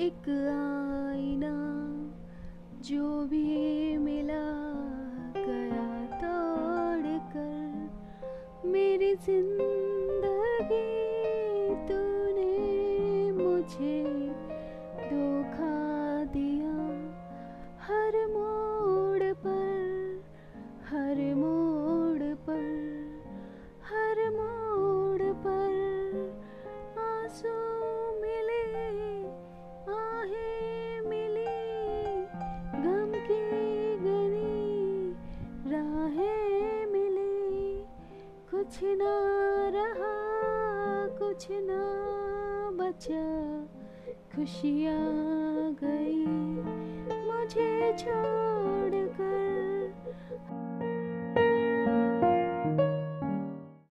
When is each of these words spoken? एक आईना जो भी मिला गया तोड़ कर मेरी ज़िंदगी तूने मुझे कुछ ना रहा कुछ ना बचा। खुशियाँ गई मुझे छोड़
एक 0.00 0.28
आईना 0.28 1.54
जो 2.88 3.06
भी 3.26 3.96
मिला 3.98 4.44
गया 5.36 5.86
तोड़ 6.20 7.16
कर 7.32 8.68
मेरी 8.68 9.14
ज़िंदगी 9.26 10.84
तूने 11.88 13.32
मुझे 13.42 14.27
कुछ 38.68 38.80
ना 38.84 39.12
रहा 39.74 40.08
कुछ 41.18 41.46
ना 41.50 41.80
बचा। 42.76 43.24
खुशियाँ 44.34 45.72
गई 45.82 46.26
मुझे 47.28 47.92
छोड़ 47.98 48.77